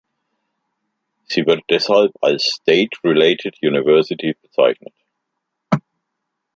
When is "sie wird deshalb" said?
1.25-2.11